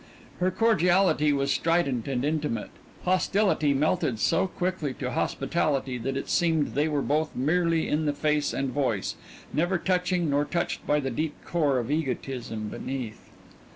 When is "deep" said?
11.11-11.35